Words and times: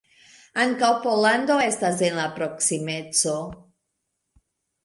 Ankaŭ 0.63 0.89
Pollando 1.03 1.59
estas 1.65 2.01
en 2.09 2.17
la 2.21 2.25
proksimeco. 2.39 3.37